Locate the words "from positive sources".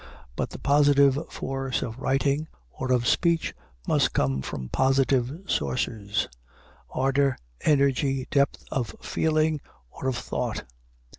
4.41-6.27